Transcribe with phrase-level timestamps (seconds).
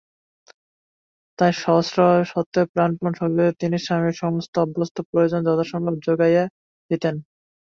[1.39, 6.43] তাই সহস্র অভাব সত্ত্বেও প্রাণপণ শক্তিতে তিনি স্বামীর সমস্ত অভ্যস্ত প্রয়োজন যথাসম্ভব জোগাইয়া
[6.91, 7.15] দিতেন।